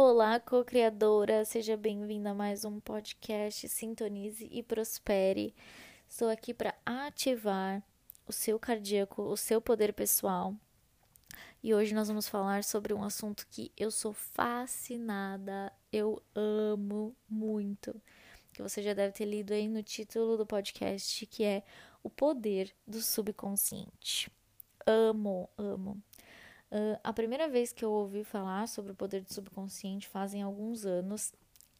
[0.00, 5.52] Olá, co-criadora, seja bem-vinda a mais um podcast Sintonize e Prospere.
[6.08, 7.82] Estou aqui para ativar
[8.24, 10.54] o seu cardíaco, o seu poder pessoal.
[11.60, 18.00] E hoje nós vamos falar sobre um assunto que eu sou fascinada, eu amo muito,
[18.52, 21.64] que você já deve ter lido aí no título do podcast, que é
[22.04, 24.30] O Poder do Subconsciente.
[24.86, 26.00] Amo, amo.
[26.70, 30.84] Uh, a primeira vez que eu ouvi falar sobre o poder do subconsciente fazem alguns
[30.84, 31.32] anos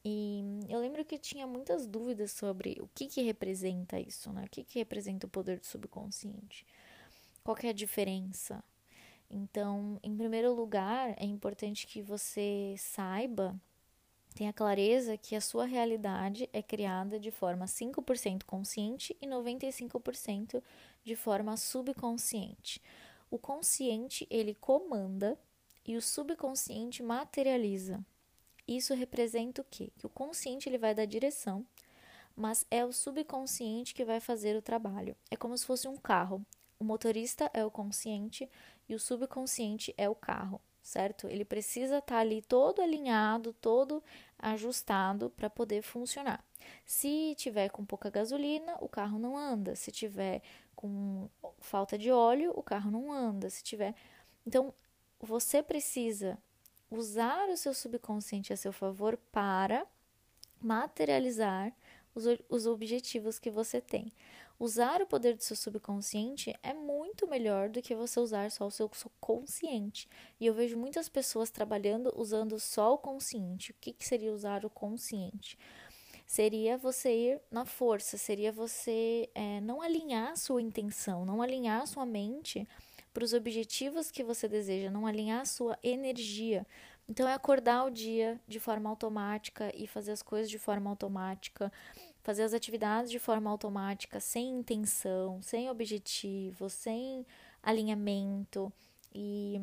[0.04, 4.44] e eu lembro que tinha muitas dúvidas sobre o que, que representa isso, né?
[4.46, 6.64] O que, que representa o poder do subconsciente?
[7.44, 8.64] Qual é a diferença?
[9.30, 13.54] Então, em primeiro lugar, é importante que você saiba,
[14.34, 20.62] tenha clareza que a sua realidade é criada de forma 5% consciente e 95%
[21.04, 22.80] de forma subconsciente.
[23.30, 25.38] O consciente, ele comanda
[25.84, 28.04] e o subconsciente materializa.
[28.66, 29.90] Isso representa o quê?
[29.98, 31.64] Que o consciente ele vai dar direção,
[32.36, 35.16] mas é o subconsciente que vai fazer o trabalho.
[35.30, 36.44] É como se fosse um carro.
[36.78, 38.48] O motorista é o consciente
[38.88, 41.26] e o subconsciente é o carro, certo?
[41.26, 44.02] Ele precisa estar ali todo alinhado, todo
[44.38, 46.44] ajustado para poder funcionar.
[46.84, 49.74] Se tiver com pouca gasolina, o carro não anda.
[49.74, 50.42] Se tiver
[50.78, 53.50] com falta de óleo, o carro não anda.
[53.50, 53.96] Se tiver.
[54.46, 54.72] Então,
[55.18, 56.38] você precisa
[56.88, 59.84] usar o seu subconsciente a seu favor para
[60.62, 61.74] materializar
[62.14, 64.12] os, os objetivos que você tem.
[64.56, 68.70] Usar o poder do seu subconsciente é muito melhor do que você usar só o
[68.70, 68.88] seu
[69.20, 70.08] consciente.
[70.38, 73.72] E eu vejo muitas pessoas trabalhando usando só o consciente.
[73.72, 75.58] O que, que seria usar o consciente?
[76.28, 82.04] Seria você ir na força, seria você é, não alinhar sua intenção, não alinhar sua
[82.04, 82.68] mente
[83.14, 86.66] para os objetivos que você deseja, não alinhar a sua energia.
[87.08, 91.72] Então, é acordar o dia de forma automática e fazer as coisas de forma automática,
[92.22, 97.24] fazer as atividades de forma automática, sem intenção, sem objetivo, sem
[97.62, 98.70] alinhamento
[99.14, 99.58] e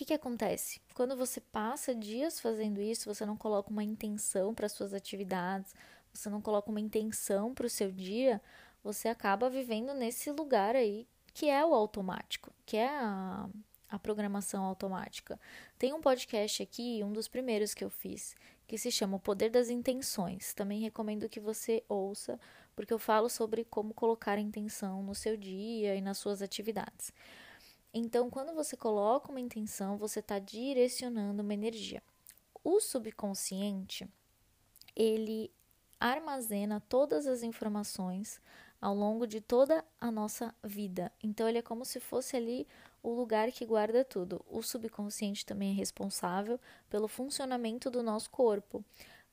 [0.00, 0.80] que, que acontece?
[0.94, 5.74] Quando você passa dias fazendo isso, você não coloca uma intenção para suas atividades,
[6.10, 8.40] você não coloca uma intenção para o seu dia,
[8.82, 13.46] você acaba vivendo nesse lugar aí que é o automático, que é a,
[13.90, 15.38] a programação automática.
[15.78, 18.34] Tem um podcast aqui, um dos primeiros que eu fiz,
[18.66, 20.54] que se chama O Poder das Intenções.
[20.54, 22.40] Também recomendo que você ouça,
[22.74, 27.12] porque eu falo sobre como colocar intenção no seu dia e nas suas atividades.
[27.92, 32.02] Então, quando você coloca uma intenção, você está direcionando uma energia.
[32.62, 34.08] O subconsciente,
[34.94, 35.50] ele
[35.98, 38.40] armazena todas as informações
[38.80, 41.12] ao longo de toda a nossa vida.
[41.22, 42.66] Então, ele é como se fosse ali
[43.02, 44.44] o lugar que guarda tudo.
[44.48, 48.84] O subconsciente também é responsável pelo funcionamento do nosso corpo,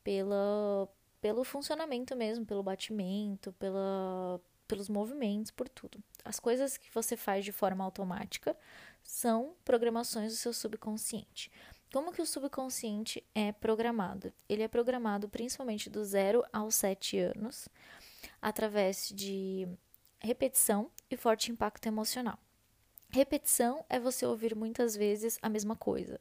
[0.04, 0.90] pela,
[1.22, 6.04] pelo funcionamento mesmo, pelo batimento, pela, pelos movimentos, por tudo.
[6.24, 8.56] As coisas que você faz de forma automática
[9.04, 11.52] são programações do seu subconsciente.
[11.92, 14.34] Como que o subconsciente é programado?
[14.50, 17.70] Ele é programado principalmente do zero aos sete anos,
[18.42, 19.68] através de
[20.20, 22.38] repetição e forte impacto emocional.
[23.10, 26.20] Repetição é você ouvir muitas vezes a mesma coisa.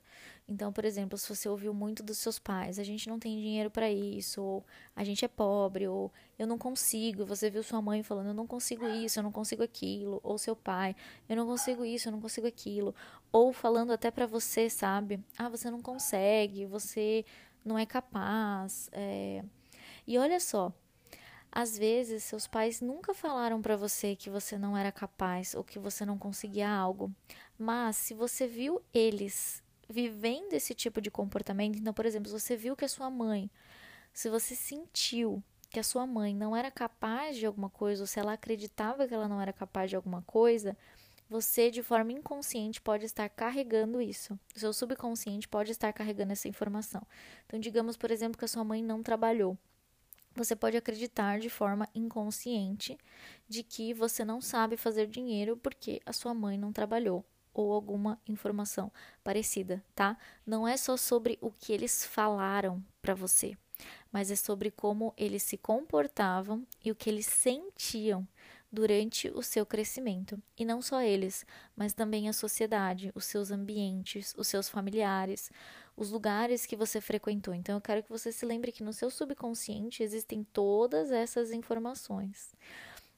[0.49, 3.69] Então, por exemplo, se você ouviu muito dos seus pais, a gente não tem dinheiro
[3.71, 4.65] para isso, ou
[4.95, 7.27] a gente é pobre, ou eu não consigo.
[7.27, 10.55] Você viu sua mãe falando, eu não consigo isso, eu não consigo aquilo, ou seu
[10.55, 10.95] pai,
[11.29, 12.95] eu não consigo isso, eu não consigo aquilo,
[13.33, 15.19] ou falando até para você, sabe?
[15.37, 17.25] Ah, você não consegue, você
[17.65, 18.89] não é capaz.
[18.93, 19.45] É...
[20.07, 20.73] E olha só,
[21.57, 25.79] às vezes, seus pais nunca falaram para você que você não era capaz ou que
[25.79, 27.11] você não conseguia algo,
[27.59, 32.59] mas se você viu eles vivendo esse tipo de comportamento, então, por exemplo, se você
[32.59, 33.51] viu que a sua mãe,
[34.13, 38.21] se você sentiu que a sua mãe não era capaz de alguma coisa, ou se
[38.21, 40.77] ela acreditava que ela não era capaz de alguma coisa,
[41.27, 44.39] você, de forma inconsciente, pode estar carregando isso.
[44.55, 47.01] O seu subconsciente pode estar carregando essa informação.
[47.47, 49.57] Então, digamos, por exemplo, que a sua mãe não trabalhou
[50.37, 52.97] você pode acreditar de forma inconsciente
[53.49, 57.25] de que você não sabe fazer dinheiro porque a sua mãe não trabalhou
[57.55, 58.93] ou alguma informação
[59.25, 60.19] parecida, tá?
[60.45, 63.57] Não é só sobre o que eles falaram para você,
[64.13, 68.29] mas é sobre como eles se comportavam e o que eles sentiam
[68.71, 70.41] durante o seu crescimento.
[70.59, 75.51] E não só eles, mas também a sociedade, os seus ambientes, os seus familiares,
[75.97, 77.55] os lugares que você frequentou.
[77.55, 82.55] Então eu quero que você se lembre que no seu subconsciente existem todas essas informações.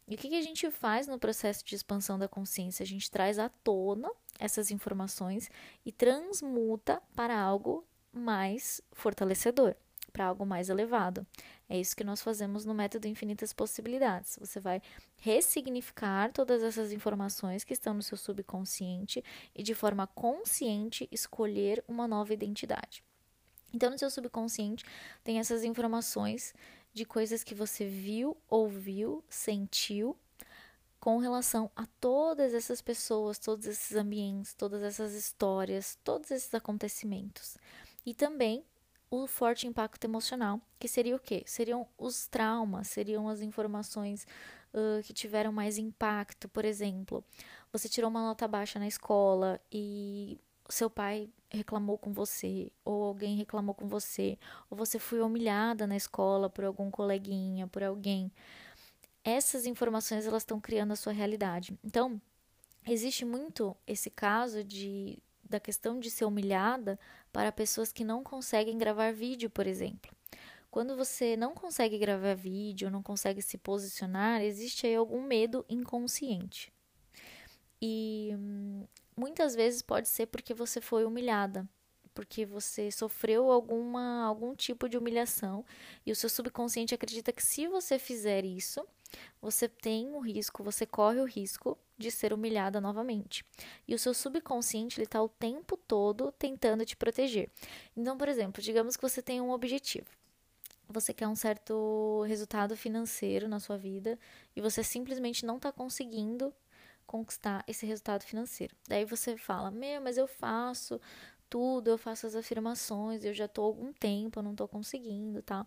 [0.07, 2.83] E o que, a gente faz no processo de expansão da consciência?
[2.83, 5.51] A gente traz à tona essas informações
[5.85, 9.75] e transmuta para algo mais fortalecedor,
[10.13, 11.27] para algo mais elevado.
[11.69, 14.39] É isso que nós fazemos no método Infinitas Possibilidades.
[14.41, 14.81] Você vai
[15.17, 19.23] ressignificar todas essas informações que estão no seu subconsciente
[19.55, 23.05] e, de forma consciente, escolher uma nova identidade.
[23.73, 24.85] Então, no seu subconsciente
[25.23, 26.55] tem essas informações
[26.93, 30.17] de coisas que você viu, ouviu, sentiu
[30.99, 37.57] com relação a todas essas pessoas, todos esses ambientes, todas essas histórias, todos esses acontecimentos.
[38.05, 38.65] E também
[39.11, 41.43] o forte impacto emocional, que seria o quê?
[41.47, 44.27] Seriam os traumas, seriam as informações
[44.73, 46.49] uh, que tiveram mais impacto.
[46.49, 47.25] Por exemplo,
[47.73, 50.39] você tirou uma nota baixa na escola e
[50.69, 54.39] seu pai reclamou com você, ou alguém reclamou com você,
[54.69, 58.31] ou você foi humilhada na escola por algum coleguinha, por alguém.
[59.25, 61.79] Essas informações elas estão criando a sua realidade.
[61.83, 62.21] Então,
[62.87, 65.19] existe muito esse caso de
[65.49, 66.99] da questão de ser humilhada
[67.33, 70.11] para pessoas que não conseguem gravar vídeo, por exemplo.
[70.71, 76.73] Quando você não consegue gravar vídeo, não consegue se posicionar, existe aí algum medo inconsciente.
[77.81, 78.85] E hum,
[79.17, 81.67] muitas vezes pode ser porque você foi humilhada,
[82.13, 85.65] porque você sofreu alguma algum tipo de humilhação
[86.05, 88.85] e o seu subconsciente acredita que se você fizer isso,
[89.41, 93.45] você tem o risco, você corre o risco de ser humilhada novamente.
[93.87, 97.51] E o seu subconsciente está o tempo todo tentando te proteger.
[97.97, 100.07] Então, por exemplo, digamos que você tem um objetivo.
[100.89, 104.19] Você quer um certo resultado financeiro na sua vida
[104.57, 106.55] e você simplesmente não está conseguindo
[107.07, 108.75] conquistar esse resultado financeiro.
[108.89, 111.01] Daí você fala: Meu, mas eu faço
[111.49, 115.43] tudo, eu faço as afirmações, eu já estou há algum tempo, eu não estou conseguindo,
[115.43, 115.67] tá?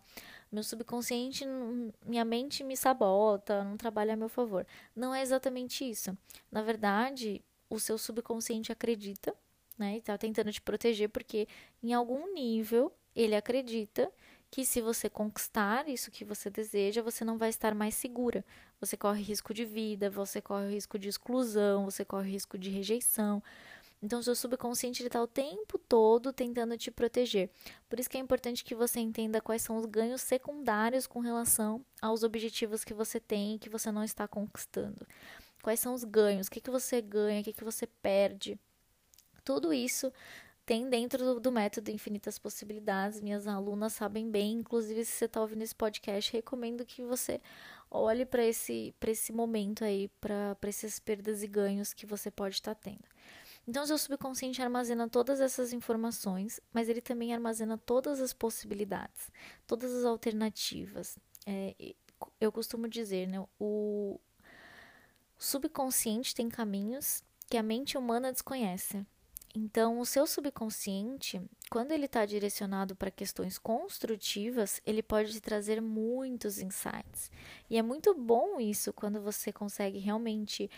[0.50, 1.44] Meu subconsciente,
[2.04, 4.66] minha mente me sabota, não trabalha a meu favor.
[4.94, 6.16] Não é exatamente isso.
[6.50, 9.34] Na verdade, o seu subconsciente acredita,
[9.78, 9.96] né?
[9.96, 11.48] E tá tentando te proteger porque
[11.82, 14.10] em algum nível ele acredita
[14.50, 18.44] que se você conquistar isso que você deseja, você não vai estar mais segura.
[18.78, 23.42] Você corre risco de vida, você corre risco de exclusão, você corre risco de rejeição.
[24.02, 27.48] Então, o seu subconsciente está o tempo todo tentando te proteger.
[27.88, 31.84] Por isso que é importante que você entenda quais são os ganhos secundários com relação
[32.00, 35.06] aos objetivos que você tem e que você não está conquistando.
[35.62, 36.48] Quais são os ganhos?
[36.48, 37.40] O que, que você ganha?
[37.40, 38.58] O que, que você perde?
[39.44, 40.12] Tudo isso
[40.66, 43.20] tem dentro do, do, método Infinitas Possibilidades.
[43.20, 44.54] Minhas alunas sabem bem.
[44.54, 47.40] Inclusive, se você está ouvindo esse podcast, recomendo que você
[47.88, 52.74] olhe para esse, esse momento aí, para essas perdas e ganhos que você pode estar
[52.74, 53.04] tá tendo.
[53.66, 59.30] Então, seu subconsciente armazena todas essas informações, mas ele também armazena todas as possibilidades,
[59.66, 61.16] todas as alternativas.
[61.46, 61.94] É,
[62.40, 63.44] eu costumo dizer, né?
[63.58, 64.18] O
[65.38, 69.06] subconsciente tem caminhos que a mente humana desconhece.
[69.54, 75.80] Então, o seu subconsciente, quando ele está direcionado para questões construtivas, ele pode te trazer
[75.82, 77.30] muitos insights.
[77.68, 80.70] E é muito bom isso quando você consegue realmente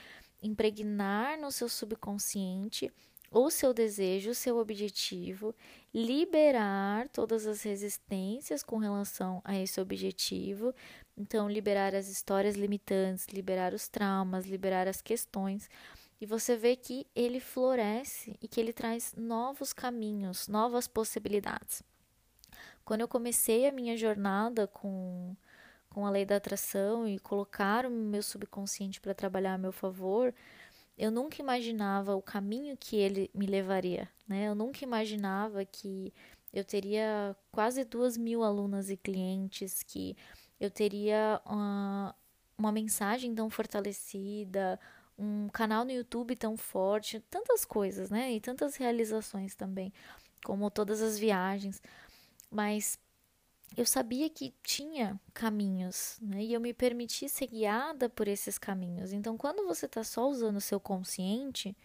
[0.44, 2.92] impregnar no seu subconsciente
[3.34, 5.52] o seu desejo, o seu objetivo,
[5.92, 10.72] liberar todas as resistências com relação a esse objetivo.
[11.16, 15.68] Então, liberar as histórias limitantes, liberar os traumas, liberar as questões.
[16.20, 21.82] E você vê que ele floresce e que ele traz novos caminhos, novas possibilidades.
[22.84, 25.34] Quando eu comecei a minha jornada com
[25.94, 30.34] com a lei da atração e colocar o meu subconsciente para trabalhar a meu favor,
[30.98, 34.48] eu nunca imaginava o caminho que ele me levaria, né?
[34.48, 36.12] Eu nunca imaginava que
[36.52, 40.16] eu teria quase duas mil alunas e clientes, que
[40.60, 42.12] eu teria uma,
[42.58, 44.80] uma mensagem tão fortalecida,
[45.16, 48.32] um canal no YouTube tão forte, tantas coisas, né?
[48.32, 49.92] E tantas realizações também,
[50.44, 51.80] como todas as viagens.
[52.50, 52.98] Mas
[53.76, 56.42] eu sabia que tinha caminhos, né?
[56.42, 59.12] E eu me permiti ser guiada por esses caminhos.
[59.12, 61.76] Então, quando você está só usando o seu consciente,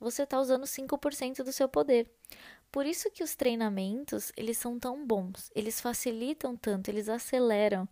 [0.00, 2.10] você está usando 5% do seu poder.
[2.70, 7.88] Por isso que os treinamentos, eles são tão bons, eles facilitam tanto, eles aceleram,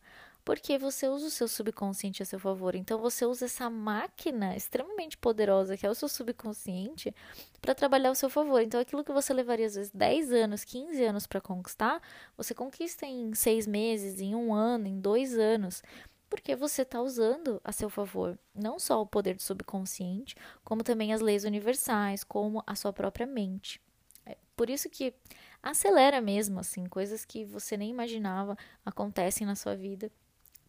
[0.46, 2.76] Porque você usa o seu subconsciente a seu favor.
[2.76, 7.12] Então você usa essa máquina extremamente poderosa que é o seu subconsciente
[7.60, 8.62] para trabalhar ao seu favor.
[8.62, 12.00] Então aquilo que você levaria às vezes 10 anos, 15 anos para conquistar,
[12.36, 15.82] você conquista em seis meses, em um ano, em dois anos
[16.30, 21.12] porque você está usando a seu favor não só o poder do subconsciente, como também
[21.12, 23.80] as leis universais, como a sua própria mente.
[24.24, 25.14] É por isso que
[25.62, 30.10] acelera mesmo, assim, coisas que você nem imaginava acontecem na sua vida,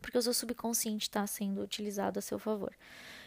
[0.01, 2.75] porque o seu subconsciente está sendo utilizado a seu favor.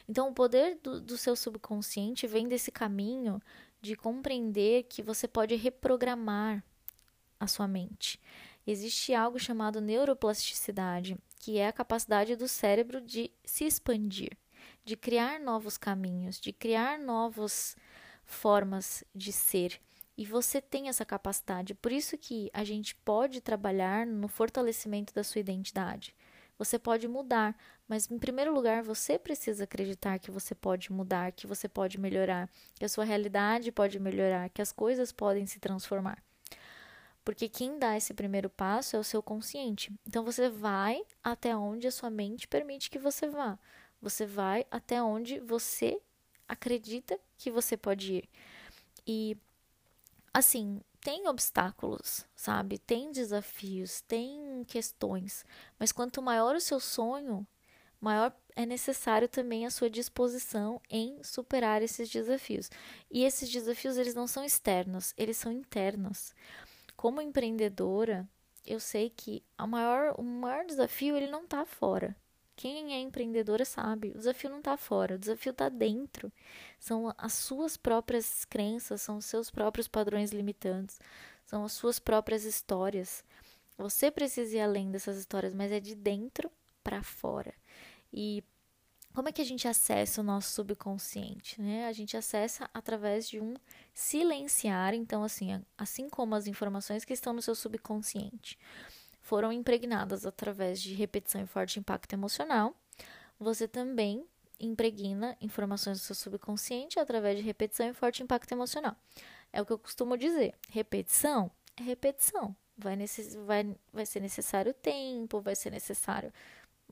[0.09, 3.41] Então, o poder do, do seu subconsciente vem desse caminho
[3.81, 6.63] de compreender que você pode reprogramar
[7.39, 8.21] a sua mente.
[8.67, 14.37] Existe algo chamado neuroplasticidade, que é a capacidade do cérebro de se expandir,
[14.85, 17.75] de criar novos caminhos, de criar novas
[18.25, 19.81] formas de ser.
[20.17, 25.25] E você tem essa capacidade, por isso que a gente pode trabalhar no fortalecimento da
[25.25, 26.15] sua identidade.
[26.61, 27.57] Você pode mudar,
[27.89, 32.51] mas em primeiro lugar você precisa acreditar que você pode mudar, que você pode melhorar,
[32.75, 36.23] que a sua realidade pode melhorar, que as coisas podem se transformar.
[37.25, 39.91] Porque quem dá esse primeiro passo é o seu consciente.
[40.07, 43.59] Então você vai até onde a sua mente permite que você vá.
[44.03, 45.99] Você vai até onde você
[46.47, 48.29] acredita que você pode ir.
[49.07, 49.35] E
[50.35, 52.79] assim, tem obstáculos, sabe?
[52.79, 55.45] Tem desafios, tem questões,
[55.79, 57.47] mas quanto maior o seu sonho,
[58.01, 62.71] maior é necessário também a sua disposição em superar esses desafios.
[63.11, 66.35] E esses desafios eles não são externos, eles são internos
[67.01, 68.29] como empreendedora,
[68.67, 72.15] eu sei que a maior, o maior desafio ele não está fora.
[72.61, 76.31] Quem é empreendedora sabe, o desafio não está fora, o desafio está dentro.
[76.79, 81.01] São as suas próprias crenças, são os seus próprios padrões limitantes,
[81.47, 83.25] são as suas próprias histórias.
[83.79, 86.51] Você precisa ir além dessas histórias, mas é de dentro
[86.85, 87.55] para fora.
[88.13, 88.45] E
[89.15, 91.59] como é que a gente acessa o nosso subconsciente?
[91.63, 91.87] Né?
[91.87, 93.55] A gente acessa através de um
[93.95, 94.93] silenciar.
[94.93, 98.59] Então, assim, assim como as informações que estão no seu subconsciente
[99.31, 102.75] foram impregnadas através de repetição e forte impacto emocional,
[103.39, 104.27] você também
[104.59, 108.97] impregna informações do seu subconsciente através de repetição e forte impacto emocional.
[109.53, 110.57] É o que eu costumo dizer.
[110.69, 112.57] Repetição é repetição.
[112.77, 113.37] Vai, necess...
[113.47, 116.33] vai, vai ser necessário tempo, vai ser necessário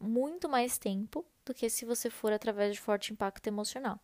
[0.00, 3.98] muito mais tempo do que se você for através de forte impacto emocional.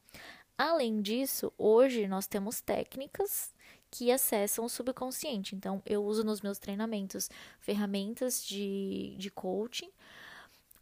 [0.59, 3.54] Além disso, hoje nós temos técnicas
[3.95, 5.55] que acessam o subconsciente.
[5.55, 9.89] Então, eu uso nos meus treinamentos ferramentas de, de coaching,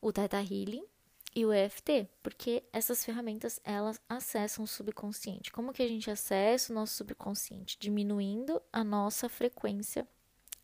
[0.00, 0.83] o Theta Healing
[1.37, 5.52] e o EFT, porque essas ferramentas elas acessam o subconsciente.
[5.52, 7.76] Como que a gente acessa o nosso subconsciente?
[7.78, 10.09] Diminuindo a nossa frequência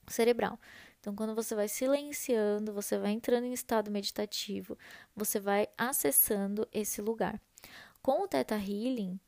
[0.07, 0.59] cerebral.
[1.01, 4.79] Então, quando você vai silenciando, você vai entrando em estado meditativo,
[5.15, 7.39] você vai acessando esse lugar.
[8.01, 9.21] Com o Theta Healing,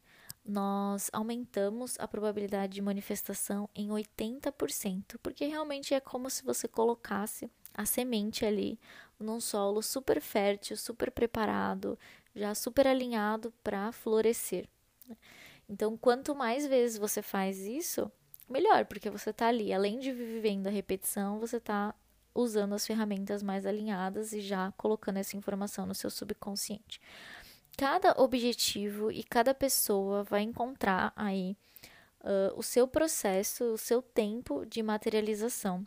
[0.45, 7.51] nós aumentamos a probabilidade de manifestação em 80%, porque realmente é como se você colocasse
[7.75, 8.79] a semente ali
[9.19, 11.99] num solo super fértil, super preparado,
[12.35, 14.67] já super alinhado para florescer.
[15.69, 18.11] Então, quanto mais vezes você faz isso,
[18.49, 21.95] melhor, porque você está ali, além de vivendo a repetição, você está
[22.35, 27.01] usando as ferramentas mais alinhadas e já colocando essa informação no seu subconsciente.
[27.81, 31.57] Cada objetivo e cada pessoa vai encontrar aí
[32.21, 35.83] uh, o seu processo, o seu tempo de materialização.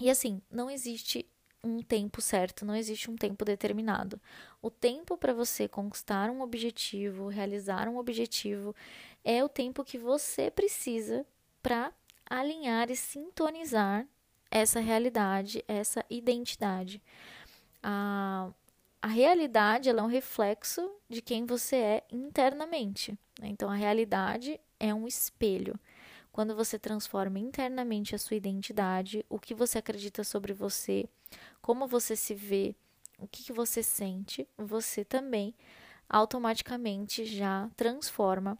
[0.00, 1.24] E assim, não existe
[1.62, 4.20] um tempo certo, não existe um tempo determinado.
[4.60, 8.74] O tempo para você conquistar um objetivo, realizar um objetivo,
[9.22, 11.24] é o tempo que você precisa
[11.62, 11.92] para
[12.28, 14.04] alinhar e sintonizar
[14.50, 17.00] essa realidade, essa identidade.
[17.80, 18.50] A,
[19.02, 23.12] a realidade é um reflexo de quem você é internamente.
[23.40, 23.48] Né?
[23.48, 25.78] Então, a realidade é um espelho.
[26.32, 31.08] Quando você transforma internamente a sua identidade, o que você acredita sobre você,
[31.60, 32.74] como você se vê,
[33.18, 35.54] o que, que você sente, você também
[36.08, 38.58] automaticamente já transforma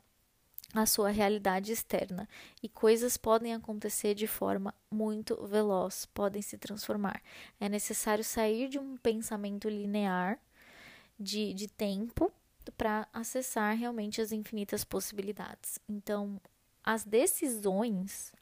[0.75, 2.29] a sua realidade externa
[2.63, 7.21] e coisas podem acontecer de forma muito veloz, podem se transformar.
[7.59, 10.39] É necessário sair de um pensamento linear
[11.19, 12.33] de, de tempo
[12.77, 15.79] para acessar realmente as infinitas possibilidades.
[15.89, 16.41] Então,
[16.85, 18.33] as decisões,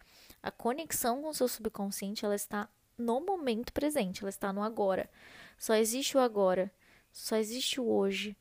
[0.42, 5.08] a conexão com o seu subconsciente, ela está no momento presente, ela está no agora.
[5.56, 6.70] Só existe o agora,
[7.12, 8.36] só existe o hoje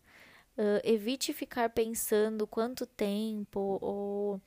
[0.57, 4.41] Uh, evite ficar pensando quanto tempo ou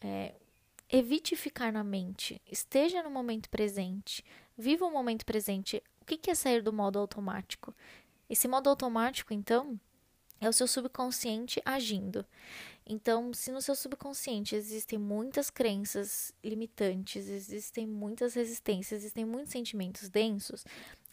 [0.00, 0.34] é,
[0.90, 2.40] evite ficar na mente.
[2.50, 4.24] Esteja no momento presente.
[4.58, 5.82] Viva o momento presente.
[6.00, 7.74] O que, que é sair do modo automático?
[8.28, 9.78] Esse modo automático, então,
[10.40, 12.26] é o seu subconsciente agindo.
[12.84, 20.08] Então, se no seu subconsciente existem muitas crenças limitantes, existem muitas resistências, existem muitos sentimentos
[20.08, 20.64] densos,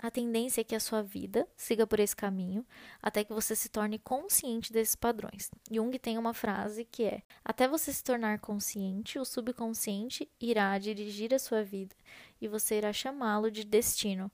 [0.02, 2.66] a tendência é que a sua vida siga por esse caminho
[3.02, 5.52] até que você se torne consciente desses padrões.
[5.70, 11.34] Jung tem uma frase que é: Até você se tornar consciente, o subconsciente irá dirigir
[11.34, 11.94] a sua vida
[12.40, 14.32] e você irá chamá-lo de destino.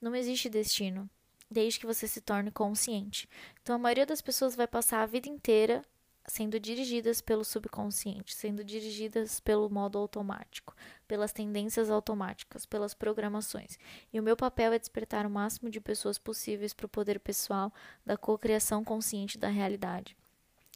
[0.00, 1.08] Não existe destino
[1.48, 3.28] desde que você se torne consciente.
[3.62, 5.84] Então, a maioria das pessoas vai passar a vida inteira
[6.26, 10.74] sendo dirigidas pelo subconsciente, sendo dirigidas pelo modo automático,
[11.06, 13.78] pelas tendências automáticas, pelas programações.
[14.12, 17.72] E o meu papel é despertar o máximo de pessoas possíveis para o poder pessoal
[18.04, 20.16] da cocriação consciente da realidade.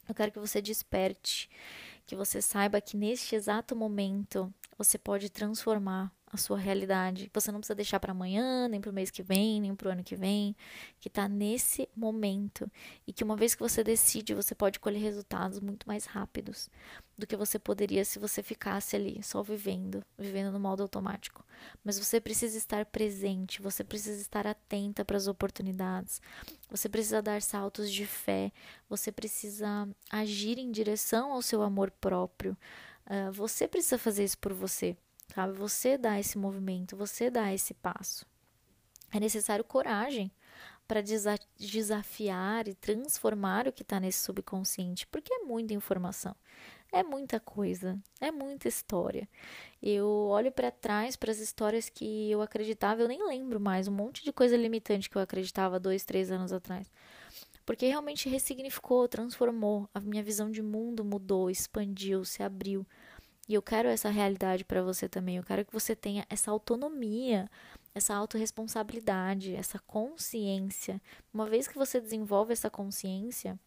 [0.09, 1.50] Eu quero que você desperte,
[2.07, 7.30] que você saiba que neste exato momento você pode transformar a sua realidade.
[7.32, 9.92] Você não precisa deixar para amanhã, nem para o mês que vem, nem para o
[9.92, 10.54] ano que vem,
[11.00, 12.70] que está nesse momento
[13.06, 16.70] e que uma vez que você decide, você pode colher resultados muito mais rápidos
[17.16, 21.44] do que você poderia se você ficasse ali só vivendo, vivendo no modo automático.
[21.82, 26.20] Mas você precisa estar presente, você precisa estar atenta para as oportunidades.
[26.70, 28.52] Você precisa dar saltos de fé,
[28.88, 32.56] você precisa agir em direção ao seu amor próprio.
[33.06, 34.97] Uh, você precisa fazer isso por você
[35.35, 35.52] sabe?
[35.54, 38.26] Você dá esse movimento, você dá esse passo.
[39.12, 40.30] É necessário coragem
[40.87, 46.35] para desa desafiar e transformar o que está nesse subconsciente, porque é muita informação,
[46.90, 49.28] é muita coisa, é muita história.
[49.82, 53.92] Eu olho para trás para as histórias que eu acreditava, eu nem lembro mais, um
[53.92, 56.90] monte de coisa limitante que eu acreditava dois, três anos atrás.
[57.66, 62.87] Porque realmente ressignificou, transformou, a minha visão de mundo mudou, expandiu, se abriu.
[63.49, 65.38] E eu quero essa realidade para você também.
[65.38, 67.50] Eu quero que você tenha essa autonomia,
[67.95, 71.00] essa autorresponsabilidade, essa consciência.
[71.33, 73.59] Uma vez que você desenvolve essa consciência,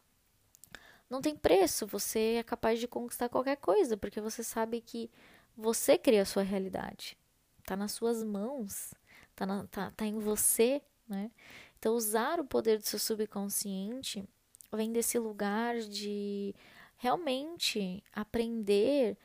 [1.09, 1.87] não tem preço.
[1.87, 5.09] Você é capaz de conquistar qualquer coisa, porque você sabe que
[5.57, 7.17] você cria a sua realidade.
[7.65, 8.93] Tá nas suas mãos,
[9.35, 11.31] tá, na, tá, tá em você, né?
[11.79, 14.23] Então, usar o poder do seu subconsciente
[14.71, 16.53] vem desse lugar de
[16.97, 19.17] realmente aprender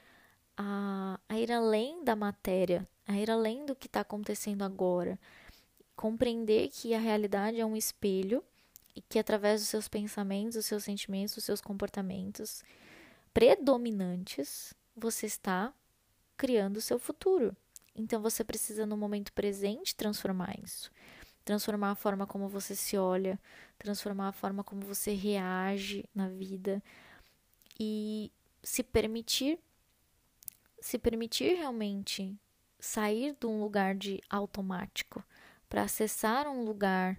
[0.57, 5.19] a, a ir além da matéria, a ir além do que está acontecendo agora.
[5.95, 8.43] Compreender que a realidade é um espelho
[8.95, 12.65] e que através dos seus pensamentos, os seus sentimentos, os seus comportamentos
[13.33, 15.73] predominantes, você está
[16.37, 17.55] criando o seu futuro.
[17.95, 20.91] Então você precisa no momento presente transformar isso.
[21.45, 23.39] Transformar a forma como você se olha,
[23.79, 26.83] transformar a forma como você reage na vida
[27.79, 29.59] e se permitir
[30.87, 32.39] se permitir realmente
[32.79, 35.21] sair de um lugar de automático
[35.69, 37.19] para acessar um lugar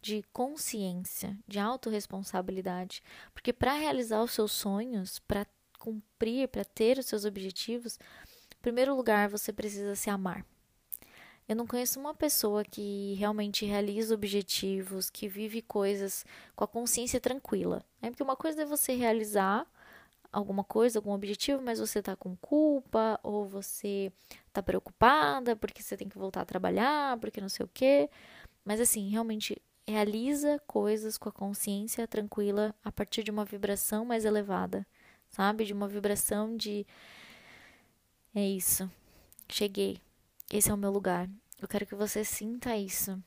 [0.00, 3.02] de consciência, de autorresponsabilidade,
[3.34, 5.46] porque para realizar os seus sonhos, para
[5.78, 7.98] cumprir, para ter os seus objetivos,
[8.56, 10.42] em primeiro lugar você precisa se amar.
[11.46, 16.24] Eu não conheço uma pessoa que realmente realiza objetivos, que vive coisas
[16.56, 17.84] com a consciência tranquila.
[18.00, 19.66] É porque uma coisa é você realizar
[20.32, 24.10] alguma coisa, algum objetivo, mas você tá com culpa ou você
[24.52, 28.08] tá preocupada porque você tem que voltar a trabalhar, porque não sei o quê.
[28.64, 34.24] Mas assim, realmente realiza coisas com a consciência tranquila a partir de uma vibração mais
[34.24, 34.86] elevada,
[35.28, 35.64] sabe?
[35.64, 36.86] De uma vibração de
[38.34, 38.90] é isso.
[39.48, 40.00] Cheguei.
[40.50, 41.28] Esse é o meu lugar.
[41.60, 43.22] Eu quero que você sinta isso.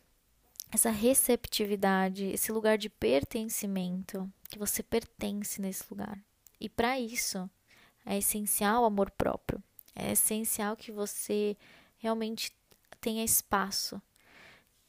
[0.71, 6.19] Essa receptividade, esse lugar de pertencimento, que você pertence nesse lugar.
[6.65, 7.47] E para isso
[8.03, 9.61] é essencial o amor próprio.
[9.95, 11.55] É essencial que você
[11.99, 12.51] realmente
[12.99, 14.01] tenha espaço,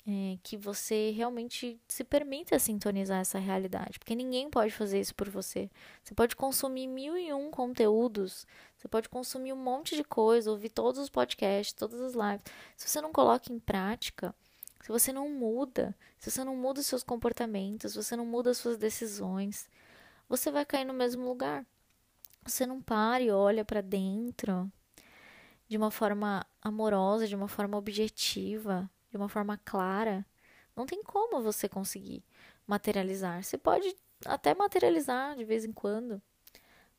[0.08, 5.28] é, que você realmente se permita sintonizar essa realidade, porque ninguém pode fazer isso por
[5.28, 5.68] você.
[6.02, 10.70] Você pode consumir mil e um conteúdos, você pode consumir um monte de coisa, ouvir
[10.70, 12.46] todos os podcasts, todas as lives.
[12.74, 14.34] Se você não coloca em prática,
[14.80, 18.52] se você não muda, se você não muda os seus comportamentos, se você não muda
[18.52, 19.68] as suas decisões,
[20.28, 21.66] você vai cair no mesmo lugar.
[22.44, 24.70] Você não para e olha para dentro
[25.68, 30.24] de uma forma amorosa, de uma forma objetiva, de uma forma clara.
[30.74, 32.24] Não tem como você conseguir
[32.66, 33.42] materializar.
[33.42, 36.22] Você pode até materializar de vez em quando,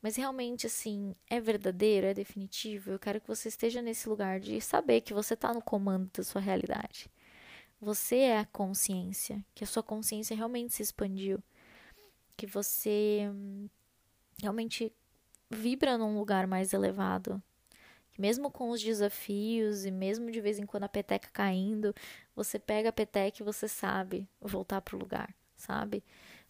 [0.00, 2.90] mas realmente, assim, é verdadeiro, é definitivo.
[2.90, 6.22] Eu quero que você esteja nesse lugar de saber que você está no comando da
[6.22, 7.10] sua realidade.
[7.80, 11.42] Você é a consciência, que a sua consciência realmente se expandiu
[12.38, 13.28] que você
[14.40, 14.92] realmente
[15.50, 17.42] vibra num lugar mais elevado,
[18.16, 21.92] mesmo com os desafios e mesmo de vez em quando a peteca caindo,
[22.36, 26.04] você pega a peteca e você sabe voltar para o lugar, sabe?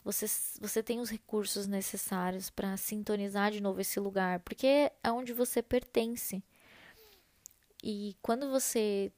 [0.05, 0.27] Você,
[0.61, 5.63] você tem os recursos necessários para sintonizar de novo esse lugar, porque é onde você
[5.63, 6.45] pertence.
[7.83, 9.11] E quando você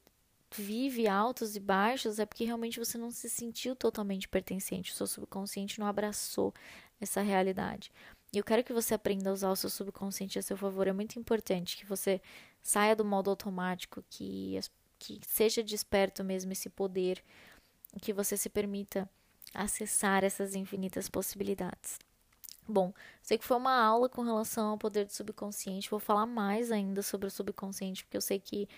[0.53, 5.07] vive altos e baixos, é porque realmente você não se sentiu totalmente pertencente, o seu
[5.07, 6.53] subconsciente não abraçou
[6.99, 7.91] essa realidade.
[8.33, 10.87] E eu quero que você aprenda a usar o seu subconsciente a seu favor.
[10.87, 12.21] É muito importante que você
[12.61, 14.57] saia do modo automático, que,
[14.97, 17.21] que seja desperto mesmo esse poder,
[18.01, 19.09] que você se permita
[19.53, 21.99] acessar essas infinitas possibilidades.
[22.67, 25.89] Bom, sei que foi uma aula com relação ao poder do subconsciente.
[25.89, 28.69] Vou falar mais ainda sobre o subconsciente, porque eu sei que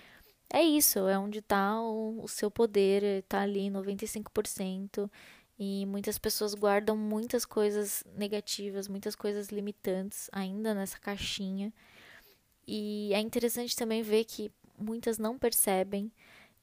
[0.53, 5.09] é isso, é onde está o, o, seu poder, está ali 95%.
[5.57, 11.73] E muitas pessoas guardam muitas coisas negativas, muitas coisas limitantes ainda nessa caixinha.
[12.67, 16.11] E é interessante também ver que muitas não percebem.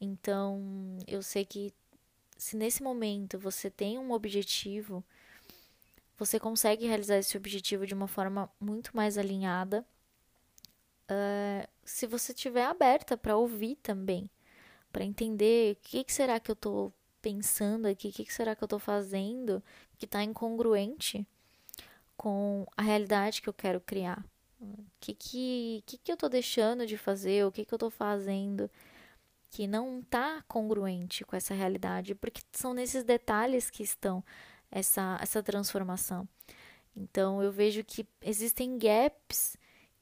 [0.00, 1.74] Então, eu sei que
[2.38, 5.04] se nesse momento você tem um objetivo,
[6.16, 9.84] você consegue realizar esse objetivo de uma forma muito mais alinhada.
[11.10, 14.30] Uh, se você estiver aberta para ouvir também,
[14.92, 18.54] para entender o que, que, será que eu estou pensando aqui, o que, que será
[18.54, 19.62] que eu estou fazendo
[19.98, 21.26] que está incongruente
[22.16, 24.24] com a realidade que eu quero criar.
[24.60, 27.90] O que, que, que, que eu estou deixando de fazer, o que, que eu estou
[27.90, 28.70] fazendo
[29.50, 34.24] que não está congruente com essa realidade, porque são nesses detalhes que estão
[34.70, 36.28] essa, essa transformação.
[36.94, 39.56] Então eu vejo que existem gaps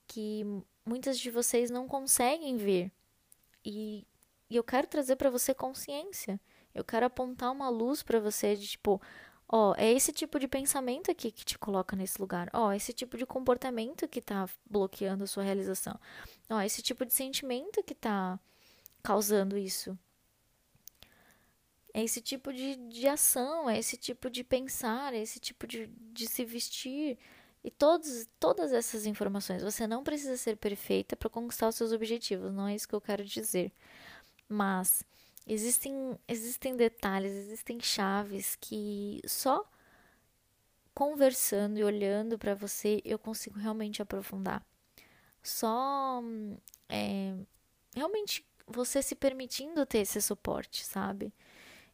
[0.07, 0.44] que
[0.88, 2.90] muitas de vocês não conseguem ver.
[3.64, 4.07] E,
[4.48, 6.40] e eu quero trazer para você consciência.
[6.74, 9.01] Eu quero apontar uma luz para você de tipo,
[9.48, 12.48] ó, é esse tipo de pensamento aqui que te coloca nesse lugar.
[12.53, 15.98] Ó, esse tipo de comportamento que tá bloqueando a sua realização.
[16.48, 18.38] Ó, esse tipo de sentimento que tá
[19.03, 19.98] causando isso.
[21.92, 25.87] É esse tipo de, de ação, é esse tipo de pensar, é esse tipo de,
[25.87, 27.18] de se vestir.
[27.62, 29.62] E todos, todas essas informações.
[29.62, 33.01] Você não precisa ser perfeita para conquistar os seus objetivos, não é isso que eu
[33.01, 33.73] quero dizer.
[34.49, 35.03] Mas
[35.47, 39.68] existem, existem detalhes, existem chaves que só
[40.94, 44.64] conversando e olhando para você eu consigo realmente aprofundar.
[45.42, 46.23] Só
[46.88, 47.35] é,
[47.94, 51.33] realmente você se permitindo ter esse suporte, sabe?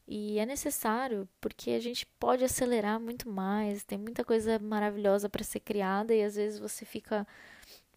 [0.07, 5.43] E é necessário, porque a gente pode acelerar muito mais, tem muita coisa maravilhosa para
[5.43, 7.27] ser criada e às vezes você fica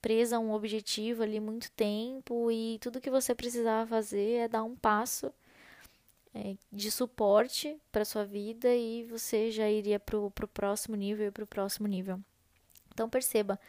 [0.01, 4.63] presa a um objetivo ali muito tempo e tudo que você precisava fazer é dar
[4.63, 5.33] um passo
[6.33, 11.31] é, de suporte para sua vida e você já iria para o próximo nível e
[11.31, 12.19] para o próximo nível.
[12.93, 13.59] Então perceba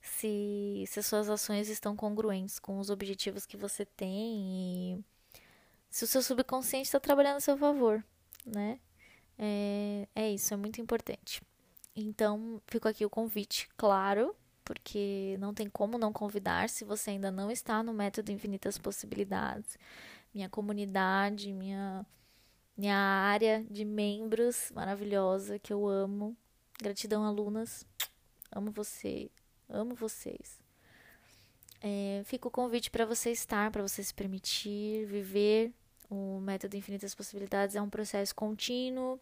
[0.00, 5.04] se, se as suas ações estão congruentes com os objetivos que você tem e
[5.94, 8.04] se o seu subconsciente está trabalhando a seu favor,
[8.44, 8.80] né?
[9.38, 11.40] É, é isso, é muito importante.
[11.94, 17.30] Então, fico aqui o convite, claro, porque não tem como não convidar se você ainda
[17.30, 19.78] não está no método Infinitas Possibilidades.
[20.34, 22.04] Minha comunidade, minha,
[22.76, 26.36] minha área de membros maravilhosa que eu amo.
[26.82, 27.86] Gratidão, alunas.
[28.50, 29.30] Amo você.
[29.68, 30.58] Amo vocês.
[31.80, 35.72] É, o convite para você estar, para você se permitir viver.
[36.16, 39.18] O método Infinitas Possibilidades é um processo contínuo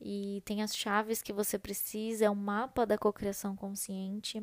[0.00, 4.42] e tem as chaves que você precisa, é um mapa da cocriação consciente.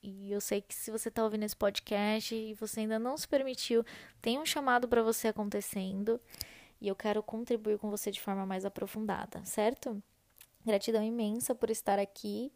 [0.00, 3.26] E eu sei que se você está ouvindo esse podcast e você ainda não se
[3.26, 3.84] permitiu,
[4.22, 6.20] tem um chamado para você acontecendo
[6.80, 10.00] e eu quero contribuir com você de forma mais aprofundada, certo?
[10.64, 12.52] Gratidão imensa por estar aqui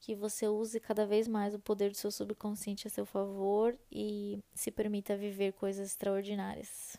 [0.00, 4.42] que você use cada vez mais o poder do seu subconsciente a seu favor e
[4.54, 6.98] se permita viver coisas extraordinárias.